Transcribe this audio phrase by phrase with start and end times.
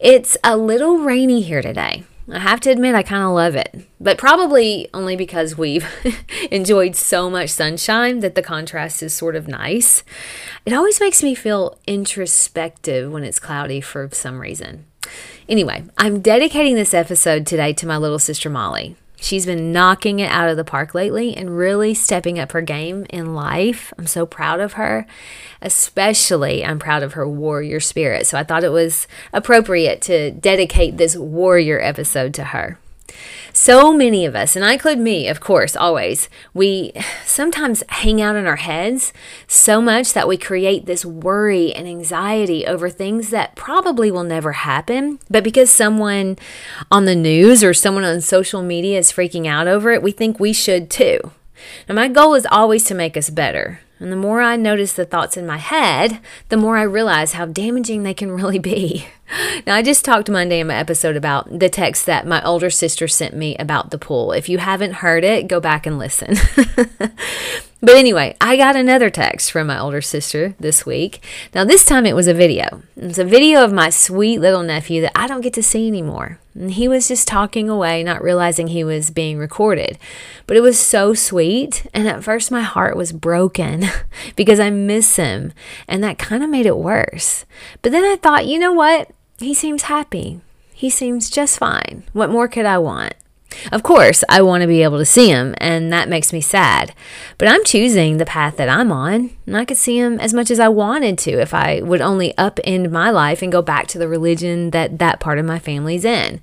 [0.00, 2.04] It's a little rainy here today.
[2.30, 5.84] I have to admit, I kind of love it, but probably only because we've
[6.52, 10.04] enjoyed so much sunshine that the contrast is sort of nice.
[10.64, 14.84] It always makes me feel introspective when it's cloudy for some reason.
[15.48, 18.94] Anyway, I'm dedicating this episode today to my little sister Molly.
[19.20, 23.04] She's been knocking it out of the park lately and really stepping up her game
[23.10, 23.92] in life.
[23.98, 25.06] I'm so proud of her.
[25.60, 28.26] Especially, I'm proud of her warrior spirit.
[28.26, 32.78] So I thought it was appropriate to dedicate this warrior episode to her.
[33.52, 36.92] So many of us, and I include me, of course, always, we
[37.24, 39.12] sometimes hang out in our heads
[39.46, 44.52] so much that we create this worry and anxiety over things that probably will never
[44.52, 45.18] happen.
[45.28, 46.36] But because someone
[46.90, 50.38] on the news or someone on social media is freaking out over it, we think
[50.38, 51.32] we should too.
[51.88, 53.80] Now, my goal is always to make us better.
[54.00, 57.46] And the more I notice the thoughts in my head, the more I realize how
[57.46, 59.06] damaging they can really be.
[59.66, 63.06] Now, I just talked Monday in my episode about the text that my older sister
[63.08, 64.32] sent me about the pool.
[64.32, 66.36] If you haven't heard it, go back and listen.
[67.80, 71.22] but anyway, I got another text from my older sister this week.
[71.54, 72.82] Now, this time it was a video.
[72.96, 76.40] It's a video of my sweet little nephew that I don't get to see anymore.
[76.54, 79.96] And he was just talking away, not realizing he was being recorded.
[80.48, 81.86] But it was so sweet.
[81.94, 83.84] And at first, my heart was broken
[84.36, 85.52] because I miss him.
[85.86, 87.44] And that kind of made it worse.
[87.82, 89.12] But then I thought, you know what?
[89.38, 90.40] He seems happy.
[90.74, 92.02] He seems just fine.
[92.12, 93.14] What more could I want?
[93.72, 96.94] Of course, I want to be able to see him, and that makes me sad.
[97.38, 100.50] But I'm choosing the path that I'm on, and I could see him as much
[100.50, 103.98] as I wanted to if I would only upend my life and go back to
[103.98, 106.40] the religion that that part of my family's in.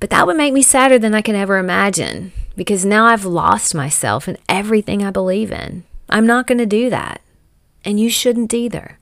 [0.00, 3.74] But that would make me sadder than I can ever imagine, because now I've lost
[3.74, 5.84] myself and everything I believe in.
[6.08, 7.20] I'm not going to do that,
[7.84, 8.98] and you shouldn't either.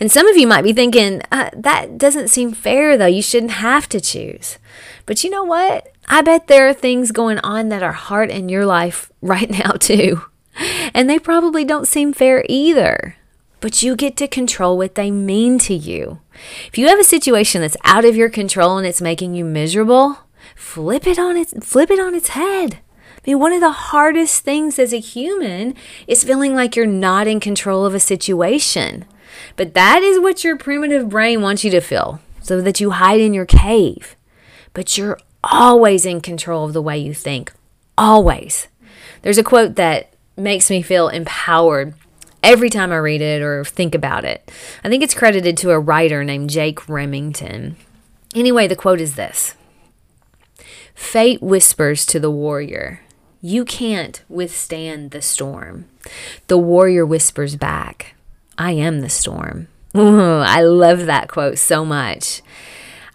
[0.00, 3.06] And some of you might be thinking, uh, that doesn't seem fair though.
[3.06, 4.58] You shouldn't have to choose.
[5.06, 5.93] But you know what?
[6.08, 9.72] I bet there are things going on that are hard in your life right now
[9.72, 10.22] too.
[10.92, 13.16] And they probably don't seem fair either.
[13.60, 16.20] But you get to control what they mean to you.
[16.66, 20.18] If you have a situation that's out of your control and it's making you miserable,
[20.54, 22.80] flip it on its flip it on its head.
[23.26, 25.74] I mean, one of the hardest things as a human
[26.06, 29.06] is feeling like you're not in control of a situation.
[29.56, 33.20] But that is what your primitive brain wants you to feel so that you hide
[33.20, 34.14] in your cave.
[34.74, 35.18] But you're
[35.50, 37.52] always in control of the way you think.
[37.96, 38.68] Always.
[39.22, 41.94] There's a quote that makes me feel empowered
[42.42, 44.50] every time I read it or think about it.
[44.84, 47.76] I think it's credited to a writer named Jake Remington.
[48.34, 49.54] Anyway, the quote is this
[50.94, 53.00] Fate whispers to the warrior,
[53.40, 55.86] You can't withstand the storm.
[56.48, 58.14] The warrior whispers back,
[58.58, 59.68] I am the storm.
[59.96, 62.42] Ooh, I love that quote so much.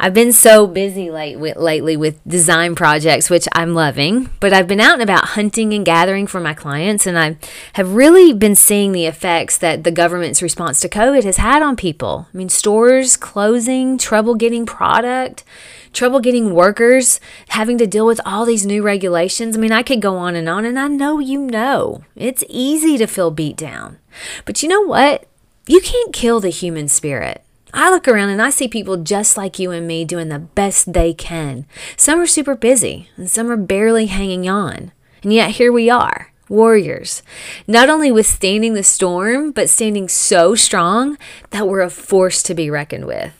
[0.02, 4.94] I've been so busy lately with design projects, which I'm loving, but I've been out
[4.94, 7.36] and about hunting and gathering for my clients, and I
[7.74, 11.76] have really been seeing the effects that the government's response to COVID has had on
[11.76, 12.28] people.
[12.34, 15.44] I mean, stores closing, trouble getting product,
[15.92, 19.58] trouble getting workers, having to deal with all these new regulations.
[19.58, 22.98] I mean, I could go on and on, and I know you know it's easy
[23.00, 23.98] to feel beat down.
[24.46, 25.26] But you know what?
[25.68, 27.44] You can't kill the human spirit.
[27.74, 30.94] I look around and I see people just like you and me doing the best
[30.94, 31.66] they can.
[31.96, 34.92] Some are super busy and some are barely hanging on.
[35.22, 37.22] And yet here we are, warriors,
[37.68, 41.18] not only withstanding the storm, but standing so strong
[41.52, 43.36] that we're a force to be reckoned with.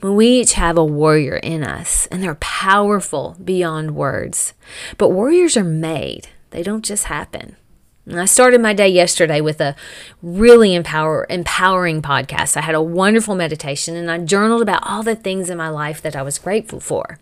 [0.00, 4.52] We each have a warrior in us, and they're powerful beyond words.
[4.98, 7.56] But warriors are made, they don't just happen.
[8.12, 9.74] I started my day yesterday with a
[10.22, 12.54] really empower, empowering podcast.
[12.54, 16.02] I had a wonderful meditation and I journaled about all the things in my life
[16.02, 17.18] that I was grateful for.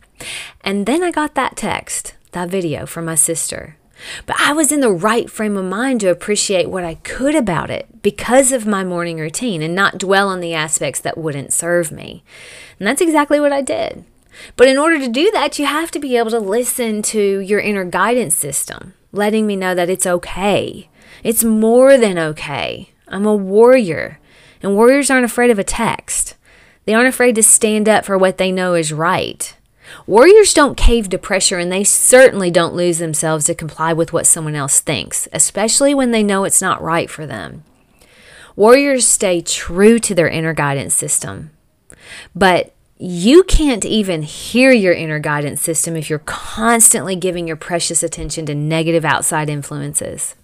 [0.62, 3.76] And then I got that text, that video from my sister.
[4.26, 7.70] But I was in the right frame of mind to appreciate what I could about
[7.70, 11.92] it because of my morning routine and not dwell on the aspects that wouldn't serve
[11.92, 12.24] me.
[12.80, 14.04] And that's exactly what I did.
[14.56, 17.60] But in order to do that, you have to be able to listen to your
[17.60, 20.88] inner guidance system letting me know that it's okay.
[21.22, 22.90] It's more than okay.
[23.08, 24.18] I'm a warrior,
[24.62, 26.34] and warriors aren't afraid of a text.
[26.84, 29.54] They aren't afraid to stand up for what they know is right.
[30.06, 34.26] Warriors don't cave to pressure and they certainly don't lose themselves to comply with what
[34.26, 37.64] someone else thinks, especially when they know it's not right for them.
[38.56, 41.50] Warriors stay true to their inner guidance system.
[42.34, 42.71] But
[43.04, 48.46] you can't even hear your inner guidance system if you're constantly giving your precious attention
[48.46, 50.36] to negative outside influences.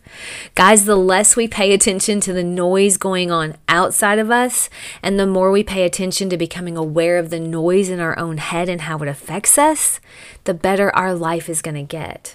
[0.57, 4.69] Guys, the less we pay attention to the noise going on outside of us,
[5.05, 8.39] and the more we pay attention to becoming aware of the noise in our own
[8.39, 10.01] head and how it affects us,
[10.43, 12.35] the better our life is going to get.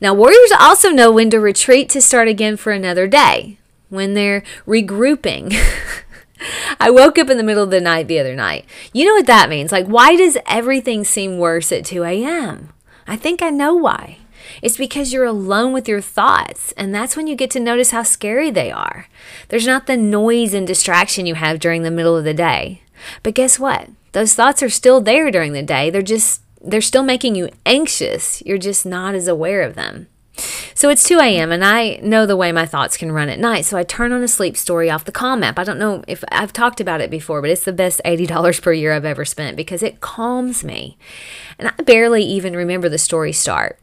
[0.00, 3.58] Now, warriors also know when to retreat to start again for another day,
[3.90, 5.54] when they're regrouping.
[6.80, 8.64] I woke up in the middle of the night the other night.
[8.92, 9.72] You know what that means?
[9.72, 12.72] Like, why does everything seem worse at 2 a.m.?
[13.06, 14.18] I think I know why.
[14.62, 18.02] It's because you're alone with your thoughts, and that's when you get to notice how
[18.02, 19.06] scary they are.
[19.48, 22.82] There's not the noise and distraction you have during the middle of the day.
[23.22, 23.88] But guess what?
[24.12, 25.88] Those thoughts are still there during the day.
[25.88, 28.42] They're just, they're still making you anxious.
[28.44, 30.08] You're just not as aware of them.
[30.80, 31.52] So it's 2 a.m.
[31.52, 33.66] and I know the way my thoughts can run at night.
[33.66, 35.58] So I turn on a sleep story off the Calm app.
[35.58, 38.72] I don't know if I've talked about it before, but it's the best $80 per
[38.72, 40.96] year I've ever spent because it calms me.
[41.58, 43.78] And I barely even remember the story start.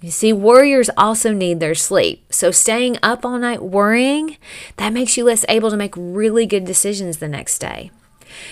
[0.00, 2.32] You see, warriors also need their sleep.
[2.32, 4.36] So staying up all night worrying,
[4.76, 7.92] that makes you less able to make really good decisions the next day.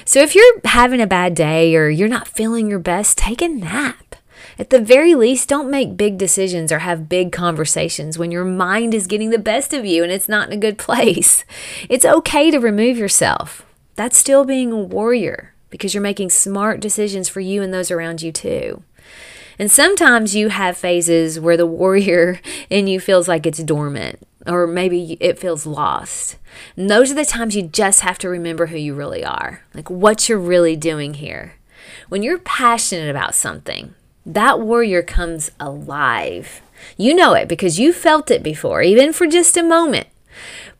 [0.04, 3.48] So if you're having a bad day or you're not feeling your best, take a
[3.48, 4.07] nap.
[4.58, 8.92] At the very least, don't make big decisions or have big conversations when your mind
[8.92, 11.44] is getting the best of you and it's not in a good place.
[11.88, 13.64] It's okay to remove yourself.
[13.94, 18.20] That's still being a warrior because you're making smart decisions for you and those around
[18.20, 18.82] you too.
[19.58, 22.40] And sometimes you have phases where the warrior
[22.70, 26.36] in you feels like it's dormant or maybe it feels lost.
[26.76, 29.90] And those are the times you just have to remember who you really are, like
[29.90, 31.54] what you're really doing here.
[32.08, 33.94] When you're passionate about something,
[34.28, 36.60] that warrior comes alive.
[36.96, 40.06] You know it because you felt it before, even for just a moment.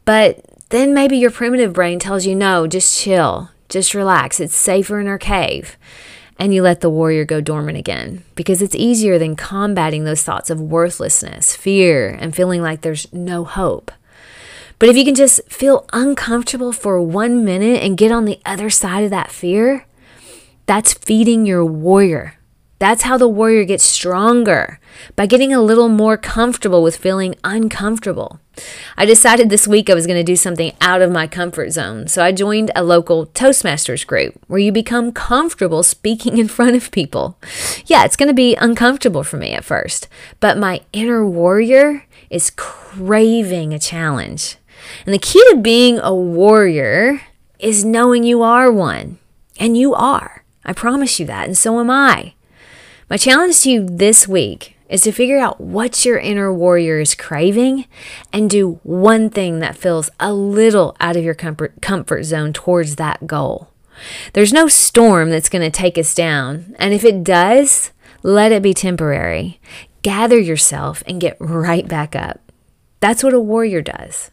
[0.05, 4.39] But then maybe your primitive brain tells you, no, just chill, just relax.
[4.39, 5.77] It's safer in our cave
[6.39, 10.50] and you let the warrior go dormant again because it's easier than combating those thoughts
[10.50, 13.91] of worthlessness, fear, and feeling like there's no hope.
[14.79, 18.71] But if you can just feel uncomfortable for one minute and get on the other
[18.71, 19.87] side of that fear,
[20.67, 22.38] that's feeding your warrior.
[22.78, 24.78] That's how the warrior gets stronger
[25.16, 28.38] by getting a little more comfortable with feeling uncomfortable.
[28.96, 32.06] I decided this week I was going to do something out of my comfort zone,
[32.08, 36.90] so I joined a local Toastmasters group where you become comfortable speaking in front of
[36.90, 37.36] people.
[37.86, 40.08] Yeah, it's going to be uncomfortable for me at first,
[40.38, 44.56] but my inner warrior is craving a challenge.
[45.04, 47.20] And the key to being a warrior
[47.58, 49.19] is knowing you are one.
[49.58, 50.44] And you are.
[50.64, 52.34] I promise you that, and so am I.
[53.10, 57.14] My challenge to you this week is to figure out what your inner warrior is
[57.14, 57.87] craving
[58.34, 62.96] and do one thing that feels a little out of your comfort, comfort zone towards
[62.96, 63.70] that goal.
[64.34, 66.76] There's no storm that's going to take us down.
[66.78, 69.58] And if it does, let it be temporary.
[70.02, 72.52] Gather yourself and get right back up.
[73.00, 74.31] That's what a warrior does.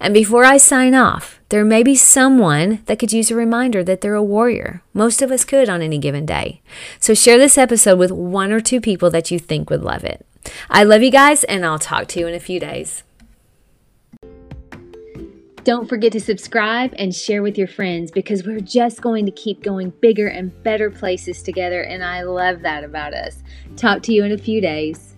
[0.00, 4.00] And before I sign off, there may be someone that could use a reminder that
[4.00, 4.82] they're a warrior.
[4.92, 6.60] Most of us could on any given day.
[6.98, 10.26] So share this episode with one or two people that you think would love it.
[10.70, 13.02] I love you guys, and I'll talk to you in a few days.
[15.64, 19.64] Don't forget to subscribe and share with your friends because we're just going to keep
[19.64, 23.42] going bigger and better places together, and I love that about us.
[23.74, 25.15] Talk to you in a few days.